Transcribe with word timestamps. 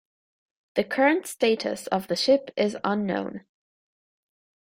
The 0.73 0.83
current 0.83 1.27
status 1.27 1.85
of 1.85 2.07
the 2.07 2.15
ship 2.15 2.49
is 2.57 2.75
unknown. 2.83 3.45